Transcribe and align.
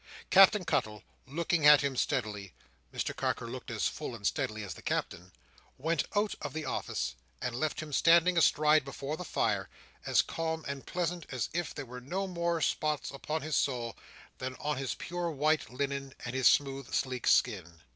Captain 0.31 0.65
Cuttle, 0.65 1.03
looking 1.27 1.67
at 1.67 1.81
him 1.81 1.95
steadily 1.95 2.53
(Mr 2.91 3.15
Carker 3.15 3.47
looked 3.47 3.69
full 3.81 4.19
as 4.19 4.29
steadily 4.29 4.63
at 4.63 4.71
the 4.71 4.81
Captain), 4.81 5.31
went 5.77 6.05
out 6.15 6.33
of 6.41 6.53
the 6.53 6.65
office 6.65 7.13
and 7.39 7.53
left 7.55 7.81
him 7.81 7.93
standing 7.93 8.35
astride 8.35 8.83
before 8.83 9.15
the 9.15 9.23
fire, 9.23 9.69
as 10.07 10.23
calm 10.23 10.65
and 10.67 10.87
pleasant 10.87 11.27
as 11.29 11.49
if 11.53 11.75
there 11.75 11.85
were 11.85 12.01
no 12.01 12.25
more 12.25 12.61
spots 12.61 13.11
upon 13.11 13.43
his 13.43 13.55
soul 13.55 13.95
than 14.39 14.55
on 14.55 14.77
his 14.77 14.95
pure 14.95 15.29
white 15.29 15.69
linen, 15.71 16.15
and 16.25 16.33
his 16.33 16.47
smooth 16.47 16.91
sleek 16.91 17.27
skin. 17.27 17.81